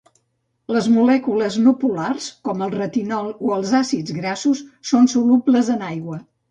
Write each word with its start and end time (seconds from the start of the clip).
Les 0.75 0.87
molècules 0.93 1.57
no 1.67 1.75
polars, 1.83 2.31
com 2.49 2.65
el 2.69 2.73
retinol 2.79 3.31
o 3.51 3.55
els 3.59 3.77
àcids 3.85 4.19
grassos 4.23 4.69
són 4.95 5.11
solubles 5.17 5.75
en 5.79 5.91
aigua. 5.95 6.25